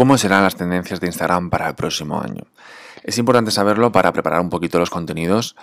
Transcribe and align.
¿Cómo 0.00 0.16
serán 0.16 0.44
las 0.44 0.56
tendencias 0.56 0.98
de 0.98 1.08
Instagram 1.08 1.50
para 1.50 1.68
el 1.68 1.74
próximo 1.74 2.22
año? 2.22 2.44
Es 3.02 3.18
importante 3.18 3.50
saberlo 3.50 3.92
para 3.92 4.14
preparar 4.14 4.40
un 4.40 4.48
poquito 4.48 4.78
los 4.78 4.88
contenidos 4.88 5.56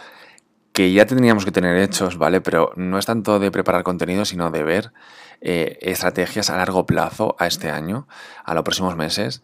que 0.73 0.93
ya 0.93 1.07
tendríamos 1.07 1.43
que 1.43 1.51
tener 1.51 1.75
hechos, 1.77 2.19
¿vale? 2.19 2.39
Pero 2.39 2.71
no 2.75 2.99
es 2.99 3.07
tanto 3.07 3.39
de 3.39 3.49
preparar 3.49 3.81
contenidos, 3.81 4.29
sino 4.29 4.51
de 4.51 4.61
ver 4.61 4.93
eh, 5.41 5.79
estrategias 5.81 6.51
a 6.51 6.57
largo 6.57 6.85
plazo 6.85 7.35
a 7.39 7.47
este 7.47 7.71
año, 7.71 8.07
a 8.45 8.53
los 8.53 8.61
próximos 8.61 8.95
meses. 8.95 9.41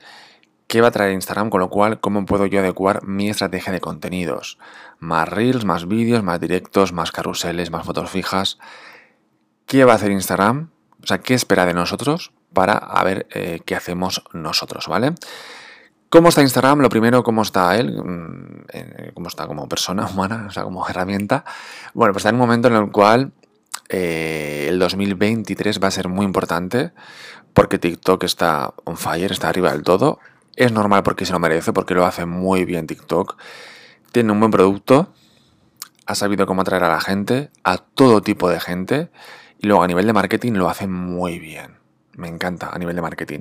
¿Qué 0.67 0.79
va 0.79 0.89
a 0.89 0.91
traer 0.91 1.13
Instagram? 1.13 1.49
Con 1.49 1.61
lo 1.61 1.71
cual, 1.71 1.99
¿cómo 1.99 2.23
puedo 2.27 2.45
yo 2.45 2.59
adecuar 2.59 3.03
mi 3.03 3.31
estrategia 3.31 3.73
de 3.73 3.81
contenidos? 3.81 4.59
Más 4.99 5.27
reels, 5.27 5.65
más 5.65 5.87
vídeos, 5.87 6.21
más 6.21 6.39
directos, 6.39 6.93
más 6.93 7.11
carruseles, 7.11 7.71
más 7.71 7.83
fotos 7.83 8.11
fijas. 8.11 8.59
¿Qué 9.65 9.85
va 9.85 9.93
a 9.93 9.95
hacer 9.95 10.11
Instagram? 10.11 10.69
O 11.03 11.07
sea, 11.07 11.19
¿qué 11.19 11.33
espera 11.33 11.65
de 11.65 11.73
nosotros 11.73 12.31
para 12.53 12.73
a 12.73 13.03
ver 13.03 13.27
eh, 13.31 13.59
qué 13.65 13.75
hacemos 13.75 14.23
nosotros, 14.31 14.87
¿vale? 14.87 15.13
¿Cómo 16.09 16.29
está 16.29 16.41
Instagram? 16.41 16.79
Lo 16.79 16.89
primero, 16.89 17.23
¿cómo 17.23 17.41
está 17.41 17.75
él? 17.75 18.01
Mm, 18.01 18.65
eh, 18.71 19.11
¿Cómo 19.13 19.27
está 19.27 19.47
como 19.47 19.67
persona 19.67 20.05
humana? 20.13 20.45
O 20.47 20.51
sea, 20.51 20.63
como 20.63 20.87
herramienta. 20.87 21.43
Bueno, 21.93 22.13
pues 22.13 22.21
está 22.21 22.29
en 22.29 22.35
un 22.35 22.41
momento 22.41 22.67
en 22.67 22.75
el 22.75 22.91
cual 22.91 23.33
eh, 23.89 24.67
el 24.69 24.79
2023 24.79 25.83
va 25.83 25.87
a 25.87 25.91
ser 25.91 26.07
muy 26.07 26.25
importante 26.25 26.91
porque 27.53 27.79
TikTok 27.79 28.23
está 28.23 28.73
on 28.85 28.97
fire, 28.97 29.31
está 29.31 29.49
arriba 29.49 29.71
del 29.71 29.83
todo. 29.83 30.19
Es 30.55 30.71
normal 30.71 31.03
porque 31.03 31.25
se 31.25 31.33
lo 31.33 31.39
merece, 31.39 31.73
porque 31.73 31.95
lo 31.95 32.05
hace 32.05 32.25
muy 32.25 32.63
bien 32.63 32.85
TikTok. 32.87 33.35
Tiene 34.11 34.31
un 34.31 34.39
buen 34.39 34.51
producto, 34.51 35.11
ha 36.05 36.15
sabido 36.15 36.45
cómo 36.45 36.61
atraer 36.61 36.83
a 36.83 36.89
la 36.89 37.01
gente, 37.01 37.49
a 37.63 37.77
todo 37.77 38.21
tipo 38.21 38.49
de 38.49 38.59
gente, 38.59 39.09
y 39.63 39.67
luego 39.67 39.81
a 39.81 39.87
nivel 39.87 40.05
de 40.05 40.13
marketing 40.13 40.51
lo 40.53 40.69
hace 40.69 40.87
muy 40.87 41.39
bien. 41.39 41.77
Me 42.17 42.27
encanta 42.27 42.69
a 42.71 42.77
nivel 42.77 42.97
de 42.97 43.01
marketing. 43.01 43.39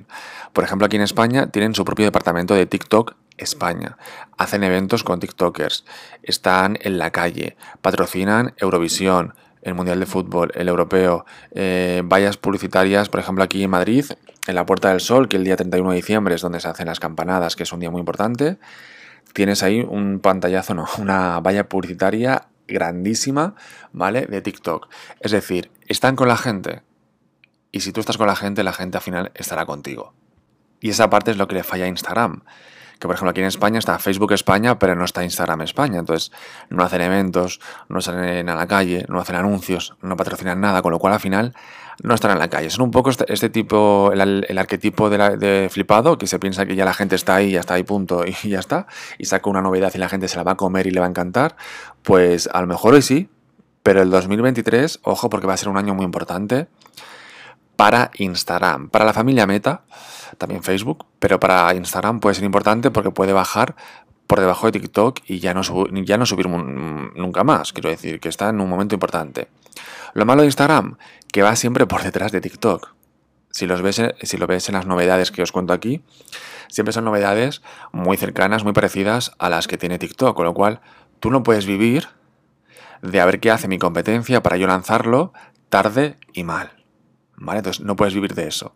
Por 0.52 0.62
ejemplo, 0.62 0.86
aquí 0.86 0.96
en 0.96 1.02
España 1.02 1.48
tienen 1.48 1.74
su 1.74 1.84
propio 1.84 2.06
departamento 2.06 2.54
de 2.54 2.64
TikTok 2.64 3.16
España. 3.36 3.98
Hacen 4.38 4.62
eventos 4.62 5.02
con 5.02 5.18
TikTokers. 5.18 5.84
Están 6.22 6.78
en 6.80 6.96
la 6.98 7.10
calle. 7.10 7.56
Patrocinan 7.82 8.54
Eurovisión, 8.56 9.34
el 9.62 9.74
Mundial 9.74 9.98
de 9.98 10.06
Fútbol, 10.06 10.52
el 10.54 10.68
Europeo. 10.68 11.26
Eh, 11.50 12.02
vallas 12.04 12.36
publicitarias, 12.36 13.08
por 13.08 13.18
ejemplo, 13.18 13.42
aquí 13.42 13.64
en 13.64 13.70
Madrid, 13.70 14.06
en 14.46 14.54
la 14.54 14.64
Puerta 14.64 14.90
del 14.90 15.00
Sol, 15.00 15.28
que 15.28 15.36
el 15.36 15.44
día 15.44 15.56
31 15.56 15.90
de 15.90 15.96
diciembre 15.96 16.36
es 16.36 16.40
donde 16.40 16.60
se 16.60 16.68
hacen 16.68 16.86
las 16.86 17.00
campanadas, 17.00 17.56
que 17.56 17.64
es 17.64 17.72
un 17.72 17.80
día 17.80 17.90
muy 17.90 17.98
importante. 17.98 18.58
Tienes 19.32 19.64
ahí 19.64 19.80
un 19.80 20.20
pantallazo, 20.20 20.74
no, 20.74 20.86
una 20.98 21.40
valla 21.40 21.68
publicitaria 21.68 22.46
grandísima, 22.68 23.54
¿vale? 23.92 24.26
De 24.26 24.40
TikTok. 24.40 24.88
Es 25.20 25.32
decir, 25.32 25.70
están 25.92 26.16
con 26.16 26.28
la 26.28 26.36
gente 26.36 26.82
y 27.70 27.80
si 27.80 27.92
tú 27.92 28.00
estás 28.00 28.18
con 28.18 28.26
la 28.26 28.36
gente, 28.36 28.62
la 28.62 28.72
gente 28.72 28.98
al 28.98 29.02
final 29.02 29.32
estará 29.34 29.64
contigo. 29.64 30.12
Y 30.80 30.90
esa 30.90 31.08
parte 31.08 31.30
es 31.30 31.38
lo 31.38 31.48
que 31.48 31.54
le 31.54 31.62
falla 31.62 31.86
a 31.86 31.88
Instagram. 31.88 32.42
Que 32.98 33.08
por 33.08 33.14
ejemplo 33.14 33.30
aquí 33.30 33.40
en 33.40 33.46
España 33.46 33.78
está 33.78 33.98
Facebook 33.98 34.32
España, 34.32 34.78
pero 34.78 34.94
no 34.94 35.04
está 35.04 35.24
Instagram 35.24 35.62
España. 35.62 35.98
Entonces 35.98 36.30
no 36.68 36.84
hacen 36.84 37.00
eventos, 37.00 37.60
no 37.88 38.00
salen 38.00 38.48
a 38.48 38.54
la 38.54 38.66
calle, 38.66 39.06
no 39.08 39.18
hacen 39.20 39.36
anuncios, 39.36 39.94
no 40.02 40.16
patrocinan 40.16 40.60
nada, 40.60 40.82
con 40.82 40.92
lo 40.92 40.98
cual 40.98 41.14
al 41.14 41.20
final 41.20 41.54
no 42.02 42.14
están 42.14 42.32
en 42.32 42.38
la 42.38 42.48
calle. 42.48 42.68
Son 42.70 42.82
un 42.82 42.90
poco 42.90 43.10
este, 43.10 43.32
este 43.32 43.48
tipo, 43.48 44.12
el, 44.12 44.58
arquetipo 44.58 45.08
de, 45.08 45.68
flipado, 45.70 46.18
que 46.18 46.26
se 46.26 46.38
piensa 46.38 46.66
que 46.66 46.76
ya 46.76 46.84
la 46.84 46.94
gente 46.94 47.16
está 47.16 47.36
ahí, 47.36 47.52
ya 47.52 47.60
está 47.60 47.74
ahí, 47.74 47.84
punto, 47.84 48.24
y 48.26 48.32
ya 48.48 48.60
está. 48.60 48.86
Y 49.18 49.24
saca 49.24 49.48
una 49.48 49.62
novedad 49.62 49.92
y 49.94 49.98
la 49.98 50.08
gente 50.08 50.28
se 50.28 50.36
la 50.36 50.42
va 50.42 50.52
a 50.52 50.56
comer 50.56 50.86
y 50.86 50.90
le 50.90 51.00
va 51.00 51.06
a 51.06 51.08
encantar. 51.08 51.56
Pues 52.02 52.48
a 52.52 52.60
lo 52.60 52.66
mejor 52.66 52.94
hoy 52.94 53.02
sí, 53.02 53.28
pero 53.82 54.02
el 54.02 54.10
2023, 54.10 55.00
ojo, 55.02 55.30
porque 55.30 55.46
va 55.46 55.54
a 55.54 55.56
ser 55.56 55.68
un 55.68 55.76
año 55.76 55.94
muy 55.94 56.04
importante 56.04 56.68
para 57.76 58.10
Instagram. 58.18 58.88
Para 58.90 59.04
la 59.04 59.12
familia 59.12 59.46
Meta, 59.46 59.82
también 60.38 60.62
Facebook, 60.62 61.06
pero 61.18 61.40
para 61.40 61.74
Instagram 61.74 62.20
puede 62.20 62.34
ser 62.34 62.44
importante 62.44 62.90
porque 62.90 63.10
puede 63.10 63.32
bajar 63.32 63.74
por 64.26 64.40
debajo 64.40 64.70
de 64.70 64.78
TikTok 64.78 65.20
y 65.26 65.40
ya 65.40 65.52
no, 65.52 65.62
ya 66.04 66.16
no 66.16 66.26
subir 66.26 66.48
nunca 66.48 67.44
más. 67.44 67.72
Quiero 67.72 67.90
decir 67.90 68.20
que 68.20 68.28
está 68.28 68.48
en 68.48 68.60
un 68.60 68.68
momento 68.68 68.94
importante. 68.94 69.48
Lo 70.14 70.24
malo 70.26 70.42
de 70.42 70.46
Instagram, 70.46 70.96
que 71.32 71.42
va 71.42 71.56
siempre 71.56 71.86
por 71.86 72.02
detrás 72.02 72.32
de 72.32 72.40
TikTok. 72.40 72.94
Si, 73.50 73.66
los 73.66 73.82
ves, 73.82 74.00
si 74.22 74.36
lo 74.38 74.46
ves 74.46 74.68
en 74.68 74.74
las 74.74 74.86
novedades 74.86 75.30
que 75.30 75.42
os 75.42 75.52
cuento 75.52 75.72
aquí, 75.72 76.02
siempre 76.68 76.92
son 76.92 77.04
novedades 77.04 77.62
muy 77.92 78.16
cercanas, 78.16 78.64
muy 78.64 78.72
parecidas 78.72 79.32
a 79.38 79.50
las 79.50 79.66
que 79.66 79.76
tiene 79.76 79.98
TikTok, 79.98 80.34
con 80.34 80.46
lo 80.46 80.54
cual 80.54 80.80
tú 81.20 81.30
no 81.30 81.42
puedes 81.42 81.66
vivir 81.66 82.08
de 83.02 83.20
a 83.20 83.26
ver 83.26 83.40
qué 83.40 83.50
hace 83.50 83.68
mi 83.68 83.78
competencia 83.78 84.42
para 84.42 84.56
yo 84.56 84.66
lanzarlo 84.66 85.32
tarde 85.68 86.16
y 86.32 86.44
mal. 86.44 86.82
¿vale? 87.36 87.58
Entonces 87.58 87.84
no 87.84 87.96
puedes 87.96 88.14
vivir 88.14 88.34
de 88.34 88.46
eso. 88.48 88.74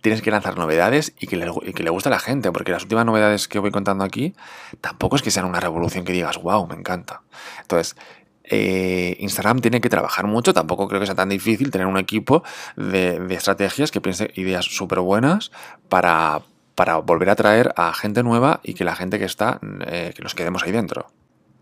Tienes 0.00 0.20
que 0.22 0.30
lanzar 0.30 0.58
novedades 0.58 1.14
y 1.18 1.26
que, 1.26 1.36
le, 1.36 1.90
guste 1.90 2.08
a 2.08 2.10
la 2.10 2.18
gente, 2.18 2.50
porque 2.50 2.72
las 2.72 2.82
últimas 2.82 3.06
novedades 3.06 3.46
que 3.46 3.58
voy 3.58 3.70
contando 3.70 4.04
aquí 4.04 4.34
tampoco 4.80 5.16
es 5.16 5.22
que 5.22 5.30
sean 5.30 5.46
una 5.46 5.60
revolución 5.60 6.04
que 6.04 6.12
digas, 6.12 6.42
wow, 6.42 6.66
me 6.66 6.74
encanta. 6.74 7.22
Entonces, 7.60 7.96
eh, 8.44 9.16
Instagram 9.20 9.60
tiene 9.60 9.80
que 9.80 9.88
trabajar 9.88 10.26
mucho, 10.26 10.52
tampoco 10.52 10.88
creo 10.88 11.00
que 11.00 11.06
sea 11.06 11.14
tan 11.14 11.28
difícil 11.28 11.70
tener 11.70 11.86
un 11.86 11.98
equipo 11.98 12.42
de, 12.76 13.24
estrategias 13.30 13.92
que 13.92 14.00
piense 14.00 14.32
ideas 14.34 14.64
súper 14.64 14.98
buenas 14.98 15.52
para, 15.88 16.42
para 16.74 16.96
volver 16.96 17.30
a 17.30 17.36
traer 17.36 17.72
a 17.76 17.94
gente 17.94 18.24
nueva 18.24 18.60
y 18.64 18.74
que 18.74 18.84
la 18.84 18.96
gente 18.96 19.20
que 19.20 19.24
está, 19.24 19.60
eh, 19.86 20.12
que 20.16 20.22
nos 20.22 20.34
quedemos 20.34 20.64
ahí 20.64 20.72
dentro. 20.72 21.06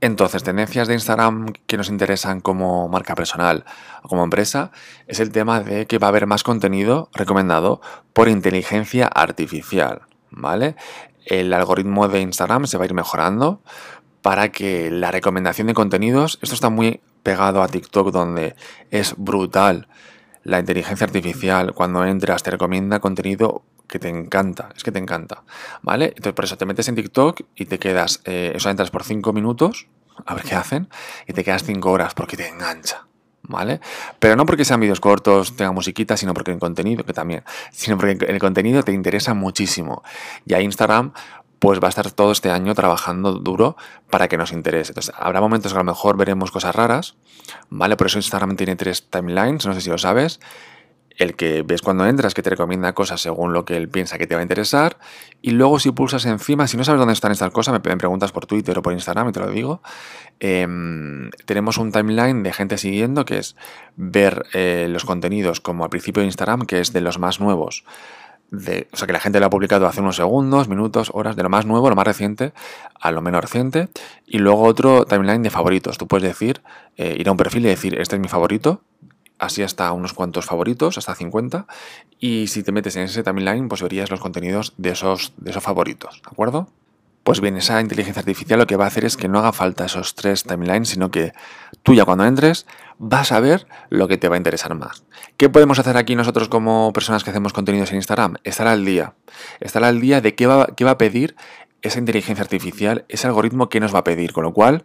Entonces, 0.00 0.42
tendencias 0.42 0.88
de 0.88 0.94
Instagram 0.94 1.52
que 1.66 1.76
nos 1.76 1.90
interesan 1.90 2.40
como 2.40 2.88
marca 2.88 3.14
personal 3.14 3.64
o 4.02 4.08
como 4.08 4.24
empresa 4.24 4.70
es 5.06 5.20
el 5.20 5.30
tema 5.30 5.60
de 5.60 5.86
que 5.86 5.98
va 5.98 6.06
a 6.06 6.10
haber 6.10 6.26
más 6.26 6.42
contenido 6.42 7.10
recomendado 7.12 7.82
por 8.14 8.28
inteligencia 8.28 9.06
artificial, 9.06 10.02
¿vale? 10.30 10.76
El 11.26 11.52
algoritmo 11.52 12.08
de 12.08 12.22
Instagram 12.22 12.66
se 12.66 12.78
va 12.78 12.84
a 12.84 12.86
ir 12.86 12.94
mejorando 12.94 13.60
para 14.22 14.50
que 14.50 14.90
la 14.90 15.10
recomendación 15.10 15.66
de 15.66 15.74
contenidos, 15.74 16.38
esto 16.40 16.54
está 16.54 16.70
muy 16.70 17.00
pegado 17.22 17.62
a 17.62 17.68
TikTok 17.68 18.10
donde 18.10 18.56
es 18.90 19.14
brutal 19.18 19.88
la 20.44 20.58
inteligencia 20.58 21.04
artificial 21.04 21.74
cuando 21.74 22.04
entras 22.06 22.42
te 22.42 22.50
recomienda 22.50 23.00
contenido 23.00 23.62
que 23.90 23.98
te 23.98 24.08
encanta, 24.08 24.70
es 24.74 24.84
que 24.84 24.92
te 24.92 25.00
encanta, 25.00 25.42
¿vale? 25.82 26.06
Entonces 26.06 26.32
por 26.32 26.44
eso 26.44 26.56
te 26.56 26.64
metes 26.64 26.88
en 26.88 26.94
TikTok 26.94 27.40
y 27.56 27.66
te 27.66 27.78
quedas, 27.78 28.22
eh, 28.24 28.52
eso 28.54 28.70
entras 28.70 28.90
por 28.90 29.02
5 29.02 29.32
minutos, 29.32 29.88
a 30.24 30.34
ver 30.34 30.44
qué 30.44 30.54
hacen, 30.54 30.88
y 31.26 31.32
te 31.32 31.42
quedas 31.42 31.64
5 31.64 31.90
horas 31.90 32.14
porque 32.14 32.36
te 32.36 32.48
engancha. 32.48 33.06
¿Vale? 33.42 33.80
Pero 34.20 34.36
no 34.36 34.46
porque 34.46 34.64
sean 34.64 34.78
vídeos 34.78 35.00
cortos, 35.00 35.56
tenga 35.56 35.72
musiquita, 35.72 36.16
sino 36.16 36.34
porque 36.34 36.52
el 36.52 36.60
contenido, 36.60 37.04
que 37.04 37.12
también, 37.12 37.42
sino 37.72 37.96
porque 37.98 38.24
el 38.28 38.38
contenido 38.38 38.84
te 38.84 38.92
interesa 38.92 39.34
muchísimo. 39.34 40.04
Y 40.46 40.54
a 40.54 40.60
Instagram, 40.60 41.12
pues 41.58 41.80
va 41.80 41.86
a 41.86 41.88
estar 41.88 42.12
todo 42.12 42.30
este 42.30 42.50
año 42.50 42.74
trabajando 42.76 43.32
duro 43.32 43.76
para 44.08 44.28
que 44.28 44.36
nos 44.36 44.52
interese. 44.52 44.92
Entonces, 44.92 45.12
habrá 45.18 45.40
momentos 45.40 45.72
que 45.72 45.78
a 45.78 45.82
lo 45.82 45.84
mejor 45.84 46.16
veremos 46.16 46.52
cosas 46.52 46.76
raras, 46.76 47.16
¿vale? 47.70 47.96
Por 47.96 48.06
eso 48.06 48.18
Instagram 48.18 48.54
tiene 48.54 48.76
tres 48.76 49.10
timelines, 49.10 49.66
no 49.66 49.74
sé 49.74 49.80
si 49.80 49.90
lo 49.90 49.98
sabes 49.98 50.38
el 51.20 51.36
que 51.36 51.62
ves 51.62 51.82
cuando 51.82 52.06
entras, 52.06 52.32
que 52.32 52.42
te 52.42 52.48
recomienda 52.48 52.94
cosas 52.94 53.20
según 53.20 53.52
lo 53.52 53.66
que 53.66 53.76
él 53.76 53.90
piensa 53.90 54.16
que 54.16 54.26
te 54.26 54.34
va 54.34 54.40
a 54.40 54.42
interesar, 54.42 54.96
y 55.42 55.50
luego 55.50 55.78
si 55.78 55.90
pulsas 55.90 56.24
encima, 56.24 56.66
si 56.66 56.78
no 56.78 56.84
sabes 56.84 56.98
dónde 56.98 57.12
están 57.12 57.30
estas 57.30 57.50
cosas, 57.50 57.74
me 57.74 57.80
preguntas 57.80 58.32
por 58.32 58.46
Twitter 58.46 58.78
o 58.78 58.82
por 58.82 58.94
Instagram 58.94 59.28
y 59.28 59.32
te 59.32 59.40
lo 59.40 59.50
digo, 59.50 59.82
em, 60.40 61.30
tenemos 61.44 61.76
un 61.76 61.92
timeline 61.92 62.42
de 62.42 62.52
gente 62.54 62.78
siguiendo 62.78 63.26
que 63.26 63.36
es 63.36 63.54
ver 63.96 64.46
eh, 64.54 64.86
los 64.88 65.04
contenidos 65.04 65.60
como 65.60 65.84
al 65.84 65.90
principio 65.90 66.22
de 66.22 66.26
Instagram, 66.26 66.62
que 66.62 66.80
es 66.80 66.94
de 66.94 67.02
los 67.02 67.18
más 67.18 67.38
nuevos. 67.38 67.84
De, 68.50 68.88
o 68.92 68.96
sea, 68.96 69.06
que 69.06 69.12
la 69.12 69.20
gente 69.20 69.38
lo 69.40 69.46
ha 69.46 69.50
publicado 69.50 69.86
hace 69.86 70.00
unos 70.00 70.16
segundos, 70.16 70.68
minutos, 70.68 71.10
horas, 71.14 71.36
de 71.36 71.42
lo 71.42 71.50
más 71.50 71.66
nuevo, 71.66 71.88
lo 71.88 71.94
más 71.94 72.06
reciente, 72.06 72.52
a 72.98 73.12
lo 73.12 73.20
menos 73.20 73.42
reciente. 73.42 73.88
Y 74.26 74.38
luego 74.38 74.62
otro 74.62 75.04
timeline 75.04 75.42
de 75.42 75.50
favoritos. 75.50 75.98
Tú 75.98 76.08
puedes 76.08 76.26
decir, 76.26 76.62
eh, 76.96 77.14
ir 77.16 77.28
a 77.28 77.32
un 77.32 77.36
perfil 77.36 77.66
y 77.66 77.68
decir, 77.68 78.00
este 78.00 78.16
es 78.16 78.20
mi 78.20 78.26
favorito, 78.26 78.82
así 79.40 79.62
hasta 79.62 79.90
unos 79.92 80.12
cuantos 80.12 80.46
favoritos, 80.46 80.98
hasta 80.98 81.14
50, 81.14 81.66
y 82.20 82.46
si 82.46 82.62
te 82.62 82.70
metes 82.70 82.94
en 82.96 83.02
ese 83.02 83.22
timeline, 83.22 83.68
pues 83.68 83.82
verías 83.82 84.10
los 84.10 84.20
contenidos 84.20 84.74
de 84.76 84.90
esos, 84.90 85.32
de 85.38 85.50
esos 85.50 85.62
favoritos, 85.62 86.20
¿de 86.22 86.30
acuerdo? 86.30 86.68
Pues 87.22 87.40
bien, 87.40 87.56
esa 87.56 87.80
inteligencia 87.80 88.20
artificial 88.20 88.58
lo 88.58 88.66
que 88.66 88.76
va 88.76 88.84
a 88.84 88.88
hacer 88.88 89.04
es 89.04 89.16
que 89.16 89.28
no 89.28 89.38
haga 89.38 89.52
falta 89.52 89.84
esos 89.84 90.14
tres 90.14 90.44
timelines, 90.44 90.88
sino 90.88 91.10
que 91.10 91.32
tú 91.82 91.94
ya 91.94 92.04
cuando 92.04 92.24
entres 92.24 92.66
vas 92.98 93.30
a 93.32 93.40
ver 93.40 93.66
lo 93.90 94.08
que 94.08 94.16
te 94.16 94.28
va 94.28 94.36
a 94.36 94.38
interesar 94.38 94.74
más. 94.74 95.04
¿Qué 95.36 95.48
podemos 95.50 95.78
hacer 95.78 95.96
aquí 95.96 96.16
nosotros 96.16 96.48
como 96.48 96.92
personas 96.92 97.22
que 97.22 97.30
hacemos 97.30 97.52
contenidos 97.52 97.90
en 97.90 97.96
Instagram? 97.96 98.36
Estar 98.42 98.66
al 98.66 98.84
día. 98.84 99.14
Estar 99.60 99.84
al 99.84 100.00
día 100.00 100.20
de 100.20 100.34
qué 100.34 100.46
va, 100.46 100.68
qué 100.74 100.84
va 100.84 100.92
a 100.92 100.98
pedir 100.98 101.36
esa 101.82 101.98
inteligencia 101.98 102.42
artificial, 102.42 103.04
ese 103.08 103.26
algoritmo 103.26 103.68
que 103.68 103.80
nos 103.80 103.94
va 103.94 104.00
a 104.00 104.04
pedir. 104.04 104.32
Con 104.32 104.44
lo 104.44 104.52
cual, 104.52 104.84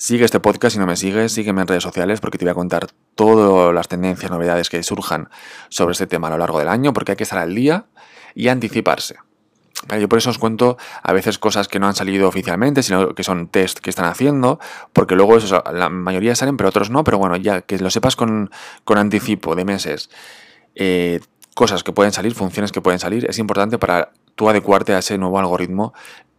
Sigue 0.00 0.24
este 0.24 0.38
podcast 0.38 0.74
si 0.74 0.78
no 0.78 0.86
me 0.86 0.94
sigues, 0.94 1.32
sígueme 1.32 1.62
en 1.62 1.66
redes 1.66 1.82
sociales 1.82 2.20
porque 2.20 2.38
te 2.38 2.44
voy 2.44 2.52
a 2.52 2.54
contar 2.54 2.86
todas 3.16 3.74
las 3.74 3.88
tendencias, 3.88 4.30
novedades 4.30 4.70
que 4.70 4.80
surjan 4.84 5.28
sobre 5.70 5.90
este 5.90 6.06
tema 6.06 6.28
a 6.28 6.30
lo 6.30 6.38
largo 6.38 6.60
del 6.60 6.68
año, 6.68 6.92
porque 6.92 7.12
hay 7.12 7.16
que 7.16 7.24
estar 7.24 7.40
al 7.40 7.52
día 7.52 7.86
y 8.32 8.46
anticiparse. 8.46 9.16
Yo 9.98 10.08
por 10.08 10.18
eso 10.18 10.30
os 10.30 10.38
cuento 10.38 10.76
a 11.02 11.12
veces 11.12 11.40
cosas 11.40 11.66
que 11.66 11.80
no 11.80 11.88
han 11.88 11.96
salido 11.96 12.28
oficialmente, 12.28 12.84
sino 12.84 13.12
que 13.12 13.24
son 13.24 13.48
test 13.48 13.80
que 13.80 13.90
están 13.90 14.04
haciendo, 14.04 14.60
porque 14.92 15.16
luego 15.16 15.36
eso, 15.36 15.64
la 15.72 15.88
mayoría 15.88 16.36
salen, 16.36 16.56
pero 16.56 16.68
otros 16.68 16.90
no, 16.90 17.02
pero 17.02 17.18
bueno, 17.18 17.34
ya 17.36 17.62
que 17.62 17.76
lo 17.78 17.90
sepas 17.90 18.14
con, 18.14 18.52
anticipo 18.86 19.56
de 19.56 19.64
meses, 19.64 20.10
eh, 20.76 21.18
cosas 21.54 21.82
que 21.82 21.90
pueden 21.90 22.12
salir, 22.12 22.36
funciones 22.36 22.70
que 22.70 22.80
pueden 22.80 23.00
salir, 23.00 23.26
es 23.28 23.40
importante 23.40 23.78
para 23.78 24.12
tú 24.36 24.48
adecuarte 24.48 24.94
a 24.94 25.00
ese 25.00 25.18
nuevo 25.18 25.40
algoritmo 25.40 25.92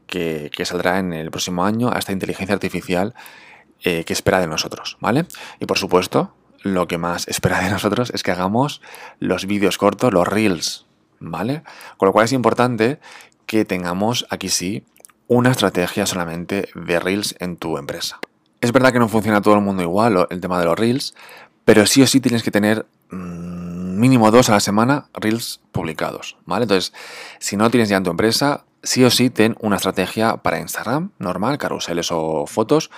que, 0.10 0.66
saldrá 0.66 1.00
en 1.00 1.14
el 1.14 1.32
próximo 1.32 1.64
año, 1.64 1.92
a 1.94 2.00
esta 2.00 2.12
inteligencia 2.12 2.54
artificial 2.54 3.14
eh, 3.84 4.04
que 4.04 4.14
espera 4.14 4.40
de 4.40 4.48
nosotros, 4.48 4.98
¿vale? 5.00 5.26
Y 5.60 5.66
por 5.66 5.78
supuesto, 5.78 6.34
lo 6.64 6.88
que 6.88 6.98
más 6.98 7.28
espera 7.28 7.62
de 7.62 7.70
nosotros 7.70 8.12
es 8.14 8.24
que 8.24 8.32
hagamos 8.32 8.82
los 9.20 9.46
vídeos 9.46 9.78
cortos, 9.78 10.12
los 10.12 10.28
reels, 10.28 10.86
¿vale? 11.20 11.64
Con 11.98 12.08
lo 12.08 12.14
cual 12.14 12.26
es 12.26 12.34
importante 12.34 13.00
que 13.46 13.66
tengamos 13.66 14.26
aquí 14.30 14.50
sí 14.50 14.84
una 15.28 15.52
estrategia 15.52 16.06
solamente 16.06 16.70
de 16.74 17.00
reels 17.00 17.36
en 17.40 17.56
tu 17.56 17.78
empresa. 17.78 18.20
Es 18.62 18.72
verdad 18.74 18.92
que 18.92 19.00
no 19.00 19.08
funciona 19.08 19.42
todo 19.42 19.56
el 19.56 19.62
mundo 19.62 19.84
igual 19.84 20.28
el 20.30 20.42
tema 20.42 20.60
de 20.60 20.66
los 20.66 20.78
reels, 20.78 21.14
pero 21.64 21.86
sí 21.86 22.02
o 22.02 22.08
sí 22.08 22.20
tienes 22.20 22.44
que 22.44 22.52
tener 22.52 22.86
mm, 23.12 24.00
mínimo 24.00 24.32
dos 24.32 24.50
a 24.50 24.54
la 24.54 24.60
semana 24.60 25.06
reels 25.14 25.62
publicados, 25.72 26.36
¿vale? 26.46 26.64
Entonces, 26.64 26.94
si 27.40 27.56
no 27.58 27.70
tienes 27.70 27.90
ya 27.90 27.98
en 27.98 28.04
tu 28.04 28.12
empresa, 28.12 28.66
sí 28.84 29.04
o 29.04 29.10
sí 29.10 29.30
ten 29.30 29.56
una 29.60 29.78
estrategia 29.78 30.38
para 30.38 30.60
Instagram, 30.60 31.12
normal, 31.20 31.58
carruseles 31.58 32.12
o 32.12 32.46
fotos, 32.48 32.90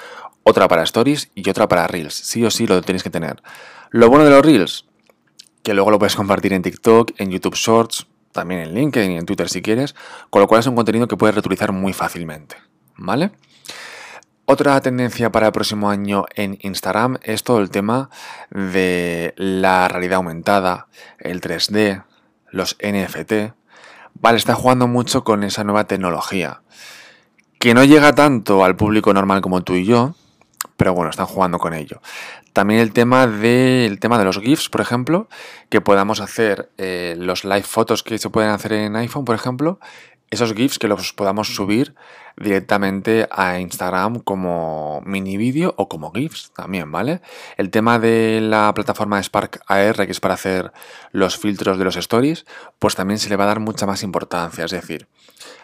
otra 0.44 0.68
para 0.68 0.83
stories 0.83 1.31
y 1.36 1.50
otra 1.50 1.68
para 1.68 1.88
reels. 1.88 2.13
Sí 2.13 2.44
o 2.44 2.51
sí 2.51 2.68
lo 2.68 2.81
tienes 2.81 3.04
que 3.04 3.10
tener. 3.10 3.42
Lo 3.89 4.10
bueno 4.10 4.25
de 4.25 4.31
los 4.31 4.45
reels, 4.45 4.86
que 5.63 5.74
luego 5.74 5.92
lo 5.92 6.00
puedes 6.00 6.16
compartir 6.16 6.54
en 6.54 6.62
TikTok, 6.62 7.12
en 7.18 7.31
YouTube 7.31 7.56
Shorts, 7.56 8.07
también 8.31 8.62
en 8.62 8.74
LinkedIn 8.74 9.12
y 9.12 9.18
en 9.18 9.25
Twitter 9.25 9.50
si 9.50 9.62
quieres, 9.62 9.95
con 10.30 10.42
lo 10.42 10.48
cual 10.48 10.62
es 10.62 10.68
un 10.68 10.75
contenido 10.75 11.07
que 11.07 11.18
puedes 11.18 11.36
reutilizar 11.36 11.72
muy 11.72 11.94
fácilmente, 11.94 12.56
¿vale? 12.95 13.31
Otra 14.45 14.81
tendencia 14.81 15.31
para 15.31 15.48
el 15.48 15.54
próximo 15.54 15.89
año 15.89 16.25
en 16.36 16.57
Instagram 16.62 17.18
es 17.22 17.44
todo 17.44 17.60
el 17.60 17.69
tema 17.69 18.10
de 18.50 19.33
la 19.38 19.88
realidad 19.88 20.18
aumentada, 20.18 20.88
el 21.19 21.42
3D, 21.42 22.04
los 22.50 22.75
NFT. 22.81 23.54
Vale, 24.16 24.38
está 24.38 24.56
jugando 24.56 24.88
mucho 24.88 25.24
con 25.24 25.44
esa 25.44 25.63
nueva 25.63 25.86
tecnología, 25.86 26.62
que 27.60 27.74
no 27.74 27.84
llega 27.84 28.13
tanto 28.13 28.63
al 28.63 28.75
público 28.75 29.13
normal 29.13 29.42
como 29.42 29.62
tú 29.62 29.74
y 29.74 29.86
yo, 29.86 30.16
pero 30.78 30.94
bueno, 30.94 31.10
están 31.10 31.25
jugando 31.25 31.60
con 31.60 31.74
ello. 31.74 32.02
También 32.54 32.81
el 32.81 32.92
tema, 32.92 33.28
de, 33.28 33.98
tema 34.02 34.18
de 34.18 34.25
los 34.25 34.40
GIFs, 34.40 34.69
por 34.69 34.81
ejemplo, 34.81 35.30
que 35.69 35.80
podamos 35.80 36.19
hacer 36.19 36.69
eh, 36.78 37.16
los 37.18 37.46
live 37.46 37.63
fotos 37.63 38.04
que 38.04 38.18
se 38.18 38.30
pueden 38.30 38.52
hacer 38.52 38.74
en 38.74 38.96
iPhone, 38.96 39.24
por 39.24 39.36
ejemplo, 39.36 39.80
esos 40.31 40.54
GIFs 40.54 40.80
que 40.80 40.88
los 40.88 41.12
podamos 41.12 41.54
subir 41.54 41.94
directamente 42.38 43.28
a 43.30 43.60
Instagram 43.60 44.19
como 44.19 45.01
mini 45.06 45.36
vídeo 45.36 45.74
o 45.78 45.89
como 45.89 46.12
GIFs 46.13 46.51
también, 46.56 46.89
¿vale? 46.89 47.22
El 47.57 47.69
tema 47.69 48.00
de 48.00 48.39
la 48.42 48.74
plataforma 48.74 49.22
Spark 49.22 49.62
AR, 49.68 50.06
que 50.06 50.12
es 50.12 50.22
para 50.22 50.36
hacer 50.36 50.72
los 51.12 51.38
filtros 51.38 51.78
de 51.78 51.83
los 51.83 51.98
stories, 51.98 52.45
pues 52.80 52.95
también 52.95 53.19
se 53.19 53.30
le 53.30 53.36
va 53.36 53.44
a 53.44 53.48
dar 53.48 53.60
mucha 53.60 53.86
más 53.86 54.04
importancia. 54.04 54.63
Es 54.63 54.72
decir, 54.72 55.10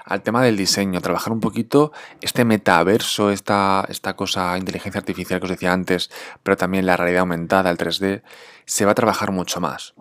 al 0.03 0.21
tema 0.21 0.43
del 0.43 0.57
diseño, 0.57 0.99
trabajar 0.99 1.31
un 1.31 1.39
poquito 1.39 1.93
este 2.19 2.43
metaverso, 2.43 3.31
esta, 3.31 3.85
esta 3.87 4.17
cosa, 4.17 4.57
inteligencia 4.57 4.99
artificial 4.99 5.39
que 5.39 5.45
os 5.45 5.51
decía 5.51 5.71
antes, 5.71 6.11
pero 6.43 6.57
también 6.57 6.85
la 6.85 6.97
realidad 6.97 7.21
aumentada, 7.21 7.69
el 7.69 7.77
3D, 7.77 8.21
se 8.65 8.83
va 8.83 8.91
a 8.91 8.95
trabajar 8.95 9.31
mucho 9.31 9.61
más. 9.61 9.95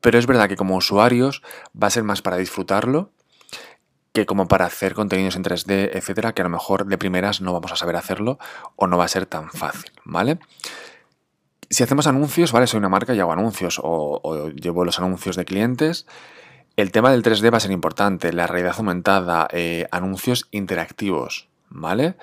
Pero 0.00 0.16
es 0.16 0.26
verdad 0.26 0.48
que 0.48 0.56
como 0.56 0.76
usuarios 0.76 1.42
va 1.80 1.88
a 1.88 1.90
ser 1.90 2.04
más 2.04 2.22
para 2.22 2.36
disfrutarlo 2.36 3.10
que 4.16 4.24
como 4.24 4.48
para 4.48 4.64
hacer 4.64 4.94
contenidos 4.94 5.36
en 5.36 5.44
3D, 5.44 5.90
etcétera, 5.92 6.32
que 6.32 6.40
a 6.40 6.44
lo 6.44 6.48
mejor 6.48 6.86
de 6.86 6.96
primeras 6.96 7.42
no 7.42 7.52
vamos 7.52 7.70
a 7.72 7.76
saber 7.76 7.96
hacerlo 7.96 8.38
o 8.74 8.86
no 8.86 8.96
va 8.96 9.04
a 9.04 9.08
ser 9.08 9.26
tan 9.26 9.50
fácil, 9.50 9.92
¿vale? 10.04 10.38
Si 11.68 11.82
hacemos 11.82 12.06
anuncios, 12.06 12.50
¿vale? 12.50 12.66
Soy 12.66 12.78
una 12.78 12.88
marca 12.88 13.14
y 13.14 13.20
hago 13.20 13.32
anuncios 13.32 13.78
o, 13.82 14.48
llevo 14.54 14.86
los 14.86 14.98
anuncios 14.98 15.36
de 15.36 15.44
clientes. 15.44 16.06
El 16.76 16.92
tema 16.92 17.10
del 17.10 17.22
3D 17.22 17.52
va 17.52 17.58
a 17.58 17.60
ser 17.60 17.72
importante, 17.72 18.32
la 18.32 18.46
realidad 18.46 18.76
aumentada, 18.78 19.48
eh, 19.52 19.86
anuncios 19.90 20.48
interactivos, 20.50 21.50
¿vale? 21.68 22.14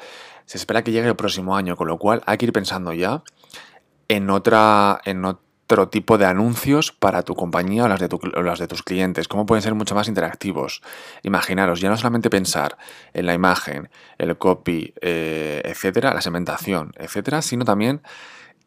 Se 0.45 0.57
espera 0.57 0.83
que 0.83 0.91
llegue 0.91 1.09
el 1.09 1.15
próximo 1.15 1.55
año, 1.55 1.75
con 1.75 1.87
lo 1.87 1.99
cual 1.99 2.23
hay 2.25 2.39
que 2.39 2.45
ir 2.45 2.53
pensando 2.53 2.91
ya 2.93 3.21
en 4.07 4.31
otra, 4.31 4.99
en, 5.05 5.23
otro 5.73 5.89
tipo 5.89 6.17
de 6.17 6.25
anuncios 6.25 6.91
para 6.91 7.23
tu 7.23 7.35
compañía 7.35 7.85
o 7.85 7.87
las 7.87 7.99
de, 7.99 8.67
tus 8.67 8.83
clientes, 8.83 9.27
cómo 9.27 9.45
pueden 9.45 9.63
ser 9.63 9.73
mucho 9.73 9.95
más 9.95 10.07
interactivos. 10.07 10.81
Imaginaros, 11.23 11.81
ya 11.81 11.89
no 11.89 11.97
solamente 11.97 12.29
pensar 12.29 12.77
en 13.13 13.25
la 13.25 13.33
imagen, 13.33 13.89
el 14.19 14.37
copy, 14.37 14.93
eh, 15.01 15.61
etcétera, 15.65 16.13
la 16.13 16.21
segmentación, 16.21 16.93
etcétera, 16.97 17.41
sino 17.41 17.65
también 17.65 18.01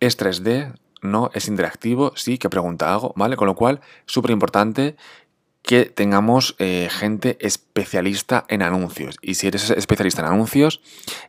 es 0.01 0.19
3D, 0.19 0.75
no 1.01 1.31
es 1.33 1.47
interactivo, 1.47 2.13
sí, 2.17 2.39
que 2.39 2.51
pregunta 2.51 2.93
algo, 2.93 3.13
¿vale? 3.17 3.37
Con 3.37 3.47
lo 3.47 3.55
cual, 3.55 3.81
súper 4.07 4.33
importante 4.33 4.97
que 5.67 5.87
tengamos 5.87 6.55
eh, 6.61 6.89
gente 6.91 7.37
especialista 7.41 8.45
en 8.49 8.63
anuncios. 8.63 9.19
Y 9.21 9.35
si 9.35 9.49
eres 9.49 9.69
especialista 9.71 10.23
en 10.23 10.29
anuncios, 10.29 10.81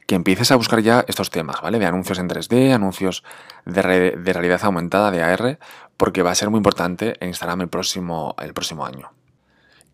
que 0.05 0.13
empieces 0.13 0.51
a 0.51 0.55
buscar 0.55 0.79
ya 0.81 1.03
estos 1.07 1.31
temas, 1.31 1.59
¿vale? 1.61 1.79
De 1.79 1.87
anuncios 1.87 2.19
en 2.19 2.29
3D, 2.29 2.71
anuncios 2.71 3.23
de, 3.65 3.81
realidad 3.81 4.63
aumentada, 4.63 5.09
de 5.09 5.23
AR, 5.23 5.57
porque 5.97 6.21
va 6.21 6.31
a 6.31 6.35
ser 6.35 6.51
muy 6.51 6.59
importante 6.59 7.15
en 7.19 7.29
Instagram 7.29 7.61
el 7.61 7.67
próximo, 7.67 8.35
el 8.39 8.53
próximo 8.53 8.85
año. 8.85 9.16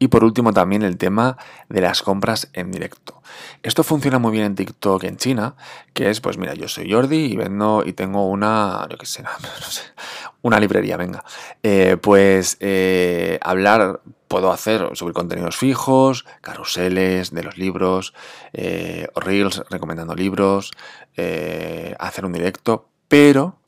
Y 0.04 0.10
por 0.10 0.26
último 0.26 0.52
también 0.52 0.82
el 0.82 0.98
tema 0.98 1.38
de 1.70 1.80
las 1.80 2.02
compras 2.02 2.50
en 2.52 2.74
directo. 2.74 3.22
Esto 3.62 3.86
funciona 3.86 4.20
muy 4.20 4.34
bien 4.34 4.44
en 4.44 4.56
TikTok 4.56 5.06
en 5.06 5.16
China, 5.16 5.56
que 5.94 6.10
es, 6.10 6.20
pues 6.20 6.38
mira, 6.38 6.56
yo 6.56 6.68
soy 6.68 6.92
Jordi 6.92 7.32
y 7.32 7.38
vendo 7.38 7.84
y 7.86 7.94
tengo 7.94 8.28
una, 8.28 8.86
yo 8.92 8.98
qué 8.98 9.06
sé, 9.06 9.24
no 9.24 9.30
sé, 9.66 9.84
una 10.42 10.60
librería, 10.60 10.98
venga. 10.98 11.24
Eh, 11.64 11.96
pues 12.02 12.58
eh, 12.60 13.40
hablar, 13.42 14.02
puedo 14.28 14.52
hacer, 14.52 14.90
subir 14.92 15.14
contenidos 15.14 15.56
fijos, 15.56 16.26
carruseles 16.42 17.32
de 17.32 17.44
los 17.44 17.58
libros, 17.58 18.14
eh, 18.52 19.08
reels 19.16 19.64
recomendando 19.70 20.16
libros, 20.16 20.72
hacer 21.98 22.26
un 22.26 22.34
directo, 22.34 22.90
pero 23.08 23.63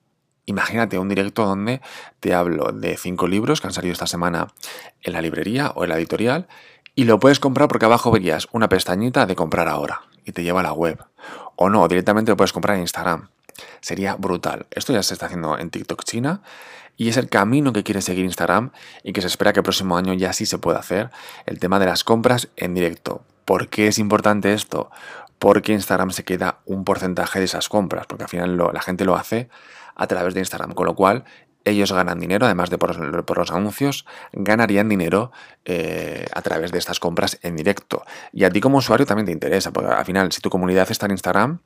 Imagínate 0.46 1.00
un 1.00 1.10
directo 1.10 1.46
donde 1.46 1.82
te 2.20 2.34
hablo 2.34 2.72
de 2.72 2.98
cinco 2.98 3.28
libros 3.28 3.62
que 3.62 3.68
han 3.68 3.74
salido 3.74 3.94
esta 3.94 4.08
semana 4.08 4.48
en 5.02 5.14
la 5.14 5.22
librería 5.22 5.72
o 5.76 5.84
en 5.84 5.90
la 5.90 5.98
editorial 5.98 6.48
y 6.94 7.04
lo 7.04 7.20
puedes 7.20 7.40
comprar 7.40 7.68
porque 7.68 7.86
abajo 7.86 8.12
verías 8.12 8.48
una 8.52 8.70
pestañita 8.70 9.26
de 9.26 9.36
comprar 9.36 9.68
ahora 9.68 10.02
y 10.24 10.32
te 10.32 10.44
lleva 10.44 10.62
a 10.62 10.64
la 10.64 10.74
web. 10.74 11.04
O 11.56 11.70
no, 11.70 11.88
directamente 11.88 12.32
lo 12.32 12.38
puedes 12.38 12.54
comprar 12.54 12.76
en 12.76 12.82
Instagram. 12.82 13.30
Sería 13.82 14.16
brutal. 14.16 14.66
Esto 14.72 14.94
ya 14.94 15.04
se 15.04 15.14
está 15.14 15.26
haciendo 15.28 15.58
en 15.58 15.70
TikTok 15.70 16.04
China 16.04 16.42
y 16.98 17.10
es 17.10 17.18
el 17.18 17.30
camino 17.30 17.74
que 17.74 17.84
quiere 17.84 18.02
seguir 18.02 18.26
Instagram 18.26 18.72
y 19.04 19.14
que 19.14 19.22
se 19.22 19.28
espera 19.28 19.52
que 19.52 19.60
el 19.60 19.64
próximo 19.64 19.98
año 19.98 20.14
ya 20.14 20.34
sí 20.34 20.46
se 20.46 20.58
pueda 20.58 20.80
hacer 20.80 21.10
el 21.46 21.60
tema 21.60 21.80
de 21.80 21.86
las 21.86 22.04
compras 22.04 22.50
en 22.56 22.74
directo. 22.74 23.24
¿Por 23.46 23.68
qué 23.68 23.88
es 23.88 24.00
importante 24.00 24.54
esto? 24.54 24.90
Porque 25.40 25.74
Instagram 25.74 26.12
se 26.12 26.24
queda 26.24 26.60
un 26.66 26.86
porcentaje 26.86 27.40
de 27.40 27.46
esas 27.46 27.68
compras, 27.68 28.06
porque 28.08 28.24
al 28.24 28.30
final 28.30 28.58
la 28.58 28.82
gente 28.82 29.06
lo 29.06 29.16
hace 29.16 29.50
a 29.96 30.08
través 30.08 30.34
de 30.34 30.42
Instagram, 30.42 30.74
con 30.74 30.86
lo 30.86 30.96
cual 30.96 31.26
ellos 31.66 31.92
ganan 31.92 32.20
dinero, 32.20 32.46
además 32.46 32.70
de 32.70 32.78
por, 32.78 33.38
los 33.38 33.52
anuncios, 33.52 34.06
ganarían 34.32 34.88
dinero 34.88 35.32
eh, 35.66 36.28
a 36.32 36.42
través 36.44 36.72
de 36.72 36.78
estas 36.78 37.00
compras 37.00 37.40
en 37.42 37.56
directo. 37.56 38.04
Y 38.32 38.44
a 38.44 38.52
ti 38.52 38.62
como 38.62 38.78
usuario 38.78 39.08
también 39.08 39.26
te 39.26 39.32
interesa, 39.32 39.74
porque 39.74 39.92
al 39.92 40.06
final, 40.06 40.32
si 40.32 40.42
tu 40.42 40.52
comunidad 40.52 40.90
está 40.92 41.08
en 41.08 41.14
Instagram, 41.14 41.60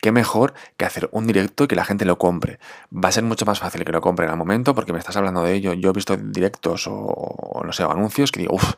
qué 0.00 0.12
mejor 0.12 0.54
que 0.76 0.84
hacer 0.84 1.08
un 1.10 1.26
directo 1.26 1.64
y 1.64 1.66
que 1.66 1.74
la 1.74 1.84
gente 1.84 2.04
lo 2.04 2.16
compre. 2.16 2.60
Va 2.92 3.08
a 3.08 3.12
ser 3.12 3.24
mucho 3.24 3.44
más 3.44 3.58
fácil 3.58 3.84
que 3.84 3.92
lo 3.92 4.00
compren 4.00 4.30
al 4.30 4.36
momento, 4.36 4.74
porque 4.74 4.92
me 4.92 5.00
estás 5.00 5.16
hablando 5.16 5.42
de 5.42 5.52
ello. 5.52 5.72
Yo 5.72 5.90
he 5.90 5.92
visto 5.92 6.16
directos 6.16 6.86
o, 6.88 7.62
no 7.64 7.72
sé, 7.72 7.82
anuncios 7.82 8.30
que 8.30 8.40
digo, 8.40 8.54
uff, 8.54 8.74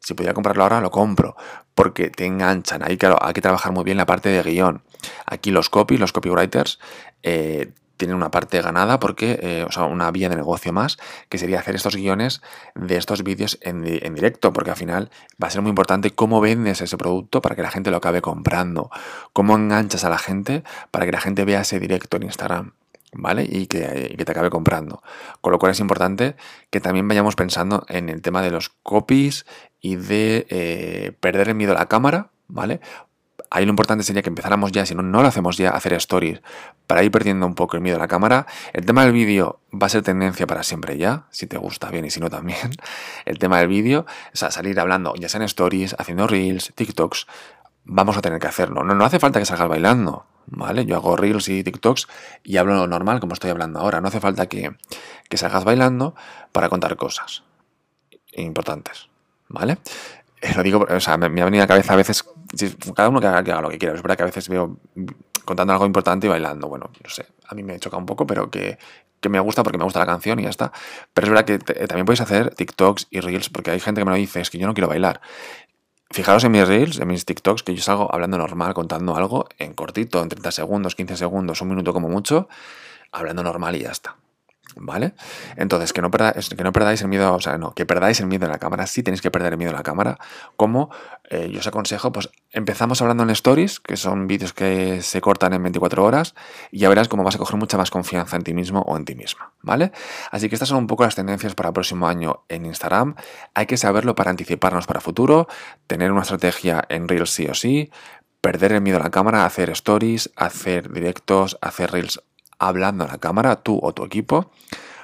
si 0.00 0.14
pudiera 0.14 0.34
comprarlo 0.34 0.64
ahora, 0.64 0.80
lo 0.80 0.90
compro, 0.90 1.36
porque 1.76 2.10
te 2.10 2.26
enganchan. 2.26 2.82
Ahí, 2.82 2.96
claro, 2.96 3.18
hay 3.20 3.34
que 3.34 3.40
trabajar 3.40 3.70
muy 3.70 3.84
bien 3.84 3.96
la 3.96 4.06
parte 4.06 4.30
de 4.30 4.42
guion. 4.42 4.82
Aquí 5.26 5.52
los 5.52 5.70
copy, 5.70 5.96
los 5.96 6.12
copywriters, 6.12 6.80
eh, 7.22 7.72
tienen 7.98 8.16
una 8.16 8.30
parte 8.30 8.62
ganada 8.62 8.98
porque, 8.98 9.38
eh, 9.42 9.64
o 9.68 9.72
sea, 9.72 9.84
una 9.84 10.10
vía 10.10 10.30
de 10.30 10.36
negocio 10.36 10.72
más, 10.72 10.96
que 11.28 11.36
sería 11.36 11.58
hacer 11.58 11.74
estos 11.74 11.96
guiones 11.96 12.40
de 12.74 12.96
estos 12.96 13.22
vídeos 13.22 13.58
en, 13.60 13.82
directo, 14.14 14.52
porque 14.52 14.70
al 14.70 14.76
final 14.76 15.10
va 15.42 15.48
a 15.48 15.50
ser 15.50 15.60
muy 15.60 15.68
importante 15.68 16.12
cómo 16.12 16.40
vendes 16.40 16.80
ese 16.80 16.96
producto 16.96 17.42
para 17.42 17.54
que 17.54 17.62
la 17.62 17.70
gente 17.70 17.90
lo 17.90 17.98
acabe 17.98 18.22
comprando, 18.22 18.90
cómo 19.32 19.56
enganchas 19.56 20.04
a 20.04 20.08
la 20.08 20.18
gente 20.18 20.62
para 20.90 21.04
que 21.04 21.12
la 21.12 21.20
gente 21.20 21.44
vea 21.44 21.60
ese 21.60 21.78
directo 21.78 22.16
en 22.16 22.22
Instagram. 22.22 22.72
¿Vale? 23.14 23.46
Y 23.48 23.68
que, 23.68 24.14
te 24.22 24.30
acabe 24.30 24.50
comprando. 24.50 25.02
Con 25.40 25.50
lo 25.50 25.58
cual 25.58 25.72
es 25.72 25.80
importante 25.80 26.36
que 26.68 26.78
también 26.78 27.08
vayamos 27.08 27.36
pensando 27.36 27.86
en 27.88 28.10
el 28.10 28.20
tema 28.20 28.42
de 28.42 28.50
los 28.50 28.68
copies 28.82 29.46
y 29.80 29.96
de 29.96 30.46
eh, 30.50 31.12
perder 31.18 31.48
el 31.48 31.54
miedo 31.54 31.72
a 31.72 31.76
la 31.76 31.88
cámara, 31.88 32.32
¿vale? 32.48 32.80
Ahí 33.50 33.64
lo 33.64 33.70
importante 33.70 34.04
sería 34.04 34.22
que 34.22 34.28
empezáramos 34.28 34.72
ya, 34.72 34.86
si 34.86 34.94
no, 34.94 35.02
no 35.02 35.22
lo 35.22 35.28
hacemos 35.28 35.56
ya, 35.56 35.70
a 35.70 35.76
hacer 35.76 35.92
stories 35.94 36.40
para 36.86 37.02
ir 37.02 37.10
perdiendo 37.10 37.46
un 37.46 37.54
poco 37.54 37.76
el 37.76 37.82
miedo 37.82 37.96
a 37.96 38.00
la 38.00 38.08
cámara. 38.08 38.46
El 38.72 38.86
tema 38.86 39.04
del 39.04 39.12
vídeo 39.12 39.60
va 39.72 39.86
a 39.86 39.90
ser 39.90 40.02
tendencia 40.02 40.46
para 40.46 40.62
siempre 40.62 40.98
ya, 40.98 41.26
si 41.30 41.46
te 41.46 41.58
gusta 41.58 41.90
bien 41.90 42.04
y 42.04 42.10
si 42.10 42.20
no 42.20 42.30
también. 42.30 42.70
El 43.24 43.38
tema 43.38 43.58
del 43.58 43.68
vídeo, 43.68 44.06
o 44.32 44.36
sea, 44.36 44.50
salir 44.50 44.78
hablando, 44.80 45.14
ya 45.14 45.28
sean 45.28 45.42
stories, 45.42 45.94
haciendo 45.98 46.26
reels, 46.26 46.72
TikToks, 46.74 47.26
vamos 47.84 48.16
a 48.16 48.22
tener 48.22 48.38
que 48.38 48.46
hacerlo. 48.46 48.84
No, 48.84 48.94
no 48.94 49.04
hace 49.04 49.18
falta 49.18 49.38
que 49.38 49.46
salgas 49.46 49.68
bailando, 49.68 50.26
¿vale? 50.46 50.84
Yo 50.86 50.96
hago 50.96 51.16
reels 51.16 51.48
y 51.48 51.62
TikToks 51.64 52.08
y 52.44 52.56
hablo 52.56 52.86
normal 52.86 53.20
como 53.20 53.34
estoy 53.34 53.50
hablando 53.50 53.80
ahora. 53.80 54.00
No 54.00 54.08
hace 54.08 54.20
falta 54.20 54.46
que, 54.46 54.76
que 55.28 55.36
salgas 55.36 55.64
bailando 55.64 56.14
para 56.52 56.68
contar 56.68 56.96
cosas 56.96 57.44
importantes, 58.32 59.08
¿vale? 59.48 59.78
Lo 60.56 60.62
digo, 60.62 60.86
o 60.88 61.00
sea, 61.00 61.16
me, 61.16 61.26
ha 61.26 61.44
venido 61.44 61.62
a 61.62 61.64
la 61.64 61.66
cabeza 61.66 61.94
a 61.94 61.96
veces, 61.96 62.24
cada 62.94 63.08
uno 63.08 63.20
que 63.20 63.26
haga, 63.26 63.60
lo 63.60 63.68
que 63.68 63.78
quiera, 63.78 63.94
es 63.94 64.02
verdad 64.02 64.16
que 64.16 64.22
a 64.22 64.26
veces 64.26 64.48
veo 64.48 64.78
contando 65.44 65.72
algo 65.72 65.86
importante 65.86 66.26
y 66.26 66.30
bailando, 66.30 66.68
bueno, 66.68 66.90
no 67.02 67.10
sé, 67.10 67.26
a 67.46 67.54
mí 67.54 67.62
me 67.62 67.78
choca 67.78 67.96
un 67.96 68.06
poco, 68.06 68.26
pero 68.26 68.50
que, 68.50 68.78
que 69.20 69.28
me 69.28 69.40
gusta 69.40 69.62
porque 69.62 69.78
me 69.78 69.84
gusta 69.84 69.98
la 69.98 70.06
canción 70.06 70.38
y 70.38 70.44
ya 70.44 70.50
está. 70.50 70.72
Pero 71.12 71.26
es 71.26 71.30
verdad 71.30 71.44
que 71.44 71.58
también 71.86 72.06
podéis 72.06 72.20
hacer 72.20 72.54
TikToks 72.54 73.08
y 73.10 73.20
Reels, 73.20 73.48
porque 73.48 73.70
hay 73.70 73.80
gente 73.80 74.00
que 74.00 74.04
me 74.04 74.10
lo 74.10 74.16
dice, 74.16 74.40
es 74.40 74.50
que 74.50 74.58
yo 74.58 74.66
no 74.66 74.74
quiero 74.74 74.88
bailar. 74.88 75.20
Fijaros 76.10 76.44
en 76.44 76.52
mis 76.52 76.66
Reels, 76.66 76.98
en 76.98 77.08
mis 77.08 77.24
TikToks, 77.24 77.62
que 77.62 77.74
yo 77.74 77.82
salgo 77.82 78.12
hablando 78.12 78.38
normal, 78.38 78.72
contando 78.74 79.16
algo 79.16 79.46
en 79.58 79.74
cortito, 79.74 80.22
en 80.22 80.28
30 80.28 80.52
segundos, 80.52 80.94
15 80.94 81.16
segundos, 81.16 81.60
un 81.60 81.68
minuto 81.68 81.92
como 81.92 82.08
mucho, 82.08 82.48
hablando 83.12 83.42
normal 83.42 83.76
y 83.76 83.80
ya 83.80 83.90
está. 83.90 84.16
¿Vale? 84.76 85.14
Entonces, 85.56 85.92
que 85.92 86.02
no, 86.02 86.10
perdáis, 86.10 86.50
que 86.50 86.62
no 86.62 86.72
perdáis 86.72 87.02
el 87.02 87.08
miedo, 87.08 87.34
o 87.34 87.40
sea, 87.40 87.58
no, 87.58 87.74
que 87.74 87.86
perdáis 87.86 88.20
el 88.20 88.26
miedo 88.26 88.46
a 88.46 88.48
la 88.48 88.58
cámara, 88.58 88.86
sí 88.86 89.02
tenéis 89.02 89.22
que 89.22 89.30
perder 89.30 89.54
el 89.54 89.58
miedo 89.58 89.70
a 89.70 89.74
la 89.74 89.82
cámara, 89.82 90.18
como 90.56 90.90
eh, 91.30 91.48
yo 91.50 91.60
os 91.60 91.66
aconsejo, 91.66 92.12
pues 92.12 92.30
empezamos 92.52 93.00
hablando 93.02 93.22
en 93.22 93.30
stories, 93.30 93.80
que 93.80 93.96
son 93.96 94.26
vídeos 94.26 94.52
que 94.52 95.02
se 95.02 95.20
cortan 95.20 95.52
en 95.52 95.62
24 95.62 96.04
horas, 96.04 96.34
y 96.70 96.80
ya 96.80 96.88
verás 96.88 97.08
cómo 97.08 97.24
vas 97.24 97.34
a 97.34 97.38
coger 97.38 97.56
mucha 97.56 97.76
más 97.76 97.90
confianza 97.90 98.36
en 98.36 98.42
ti 98.42 98.54
mismo 98.54 98.80
o 98.82 98.96
en 98.96 99.04
ti 99.04 99.14
misma, 99.14 99.52
¿vale? 99.62 99.92
Así 100.30 100.48
que 100.48 100.54
estas 100.54 100.68
son 100.68 100.78
un 100.78 100.86
poco 100.86 101.04
las 101.04 101.14
tendencias 101.14 101.54
para 101.54 101.70
el 101.70 101.72
próximo 101.72 102.06
año 102.06 102.44
en 102.48 102.66
Instagram, 102.66 103.14
hay 103.54 103.66
que 103.66 103.76
saberlo 103.76 104.14
para 104.14 104.30
anticiparnos 104.30 104.86
para 104.86 105.00
futuro, 105.00 105.48
tener 105.86 106.12
una 106.12 106.22
estrategia 106.22 106.84
en 106.88 107.08
Reels 107.08 107.30
sí 107.30 107.46
o 107.46 107.54
sí, 107.54 107.90
perder 108.40 108.72
el 108.72 108.80
miedo 108.80 108.98
a 108.98 109.02
la 109.02 109.10
cámara, 109.10 109.44
hacer 109.44 109.70
stories, 109.70 110.30
hacer 110.36 110.92
directos, 110.92 111.58
hacer 111.60 111.90
reels 111.90 112.22
hablando 112.58 113.04
a 113.04 113.08
la 113.08 113.18
cámara, 113.18 113.56
tú 113.56 113.78
o 113.82 113.92
tu 113.92 114.04
equipo, 114.04 114.50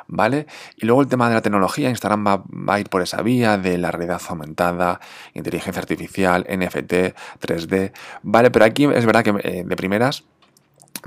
¿vale? 0.07 0.47
Y 0.77 0.87
luego 0.87 1.03
el 1.03 1.09
tema 1.09 1.29
de 1.29 1.35
la 1.35 1.43
tecnología, 1.43 1.91
Instagram 1.91 2.27
va, 2.27 2.75
a 2.75 2.81
ir 2.81 2.89
por 2.89 3.03
esa 3.03 3.23
vía 3.23 3.59
de 3.59 3.79
la 3.79 3.91
realidad 3.91 4.21
aumentada, 4.29 5.01
inteligencia 5.35 5.81
artificial, 5.81 6.47
NFT, 6.49 7.15
3D, 7.41 7.93
¿vale? 8.23 8.51
Pero 8.51 8.65
aquí 8.65 8.85
es 8.85 9.07
verdad 9.07 9.25
que 9.25 9.35
eh, 9.43 9.65
de 9.65 9.77
primeras 9.77 10.25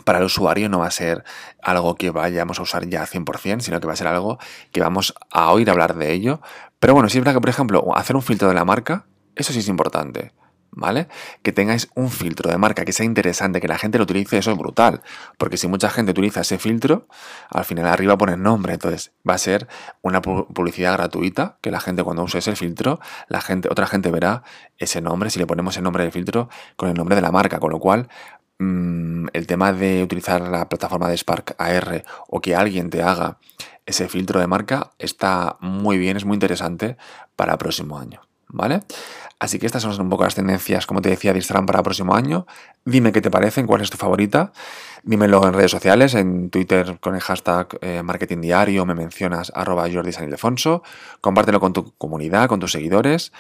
para 0.04 0.20
el 0.20 0.26
usuario 0.26 0.70
no 0.70 0.80
va 0.80 0.88
a 0.88 0.92
ser 0.92 1.24
algo 1.62 1.96
que 1.96 2.12
vayamos 2.12 2.60
a 2.60 2.62
usar 2.62 2.88
ya 2.88 3.06
100%, 3.06 3.62
sino 3.62 3.80
que 3.80 3.88
va 3.88 3.94
a 3.94 3.96
ser 3.96 4.08
algo 4.08 4.38
que 4.72 4.82
vamos 4.82 5.16
a 5.32 5.52
oír 5.52 5.70
hablar 5.70 5.96
de 5.96 6.14
ello. 6.14 6.42
Pero 6.80 6.94
bueno, 6.94 7.10
si 7.10 7.18
es 7.18 7.24
verdad 7.24 7.36
que, 7.36 7.42
por 7.42 7.50
ejemplo, 7.50 7.84
hacer 7.96 8.16
un 8.16 8.22
filtro 8.22 8.48
de 8.48 8.54
la 8.54 8.66
marca, 8.66 9.06
eso 9.36 9.54
sí 9.54 9.60
es 9.60 9.68
importante. 9.68 10.34
¿Vale? 10.72 11.08
Que 11.42 11.52
tengáis 11.52 11.90
un 11.96 12.10
filtro 12.10 12.50
de 12.50 12.58
marca 12.58 12.86
que 12.86 12.94
sea 12.94 13.06
interesante, 13.06 13.62
que 13.62 13.68
la 13.68 13.78
gente 13.78 13.98
lo 13.98 14.04
utilice, 14.04 14.38
eso 14.38 14.52
es 14.52 14.58
brutal. 14.58 15.02
Porque 15.38 15.58
si 15.58 15.68
mucha 15.68 15.90
gente 15.90 16.12
utiliza 16.12 16.42
ese 16.42 16.58
filtro, 16.58 17.08
al 17.50 17.66
final 17.66 17.86
arriba 17.88 18.18
pone 18.18 18.38
nombre. 18.38 18.74
Entonces 18.74 19.12
va 19.28 19.34
a 19.36 19.38
ser 19.38 19.68
una 20.02 20.22
publicidad 20.22 20.94
gratuita, 20.94 21.58
que 21.62 21.72
la 21.72 21.80
gente 21.80 22.04
cuando 22.04 22.24
use 22.24 22.40
ese 22.40 22.56
filtro, 22.56 23.00
la 23.28 23.42
gente, 23.42 23.70
otra 23.72 23.88
gente 23.88 24.12
verá 24.12 24.44
ese 24.78 25.02
nombre, 25.02 25.30
si 25.30 25.40
le 25.40 25.48
ponemos 25.48 25.78
el 25.78 25.84
nombre 25.84 26.04
del 26.04 26.12
filtro 26.12 26.50
con 26.76 26.90
el 26.90 26.96
nombre 26.96 27.16
de 27.16 27.22
la 27.22 27.32
marca. 27.32 27.60
Con 27.60 27.72
lo 27.72 27.80
cual, 27.80 28.10
mmm, 28.60 29.28
el 29.34 29.48
tema 29.48 29.74
de 29.74 30.04
utilizar 30.04 30.42
la 30.42 30.70
plataforma 30.70 31.10
de 31.10 31.18
Spark 31.18 31.56
AR 31.58 32.04
o 32.28 32.42
que 32.42 32.56
alguien 32.56 32.90
te 32.90 33.02
haga 33.02 33.40
ese 33.86 34.08
filtro 34.10 34.40
de 34.40 34.48
marca 34.48 34.92
está 35.00 35.58
muy 35.62 35.98
bien, 35.98 36.18
es 36.18 36.26
muy 36.26 36.36
interesante 36.36 36.98
para 37.36 37.54
el 37.54 37.58
próximo 37.58 37.98
año. 37.98 38.22
¿Vale? 38.58 38.82
Así 39.40 39.60
que 39.60 39.68
estas 39.68 39.84
son 39.84 40.02
un 40.02 40.10
poco 40.10 40.24
las 40.24 40.34
tendencias, 40.34 40.88
como 40.88 41.02
te 41.02 41.10
decía, 41.10 41.32
de 41.32 41.38
Instagram 41.38 41.68
para 41.68 41.80
el 41.80 41.84
próximo 41.84 42.16
año. 42.16 42.48
Dime 42.86 43.12
qué 43.12 43.22
te 43.22 43.30
parecen, 43.30 43.68
cuál 43.68 43.82
es 43.82 43.92
tu 43.92 43.98
favorita. 43.98 44.52
Dímelo 45.04 45.46
en 45.48 45.54
redes 45.54 45.70
sociales, 45.70 46.16
en 46.16 46.50
Twitter 46.50 46.98
con 47.00 47.14
el 47.14 47.22
hashtag 47.22 47.78
eh, 47.82 48.02
marketing 48.02 48.42
diario, 48.42 48.86
me 48.88 48.96
mencionas 48.96 49.52
arroba 49.54 49.88
Jordi 49.92 50.12
San 50.12 50.26
Ildefonso. 50.26 50.82
Compártelo 51.22 51.60
con 51.60 51.72
tu 51.72 51.94
comunidad, 51.98 52.48
con 52.48 52.60
tus 52.60 52.72
seguidores. 52.72 53.32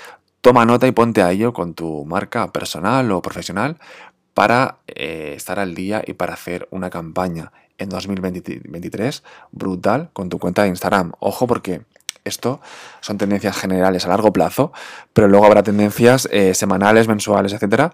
Toma 0.41 0.65
nota 0.65 0.85
y 0.85 0.91
ponte 0.91 1.23
a 1.23 1.31
ello 1.31 1.51
con 1.51 1.73
tu 1.73 2.05
marca 2.05 2.51
personal 2.53 3.11
o 3.11 3.21
profesional 3.23 3.79
para 4.35 4.77
eh, 4.85 5.33
estar 5.35 5.57
al 5.57 5.73
día 5.73 6.03
y 6.05 6.13
para 6.13 6.35
hacer 6.35 6.67
una 6.69 6.91
campaña 6.91 7.51
en 7.79 7.89
2023 7.89 9.23
brutal 9.51 10.11
con 10.13 10.29
tu 10.29 10.37
cuenta 10.37 10.61
de 10.61 10.69
Instagram. 10.69 11.13
Ojo 11.19 11.47
porque 11.47 11.81
esto 12.27 12.61
son 13.01 13.17
tendencias 13.17 13.57
generales 13.57 14.05
a 14.05 14.09
largo 14.09 14.31
plazo, 14.31 14.71
pero 15.13 15.27
luego 15.27 15.45
habrá 15.45 15.63
tendencias 15.63 16.27
eh, 16.31 16.53
semanales, 16.53 17.07
mensuales, 17.07 17.53
etcétera, 17.53 17.91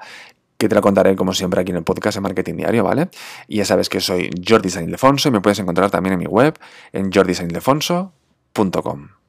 que 0.57 0.69
te 0.69 0.75
la 0.75 0.81
contaré 0.81 1.15
como 1.15 1.33
siempre 1.33 1.61
aquí 1.61 1.71
en 1.71 1.77
el 1.77 1.83
podcast 1.83 2.15
de 2.15 2.21
Marketing 2.21 2.55
Diario, 2.55 2.83
¿vale? 2.83 3.09
Y 3.47 3.57
ya 3.57 3.65
sabes 3.65 3.89
que 3.89 3.99
soy 3.99 4.29
Jordi 4.47 4.69
San 4.69 4.89
y 4.89 5.31
me 5.31 5.41
puedes 5.41 5.59
encontrar 5.59 5.91
también 5.91 6.13
en 6.13 6.19
mi 6.19 6.27
web 6.27 6.57
en 6.91 7.11
jordisanildefonso.com. 7.11 9.22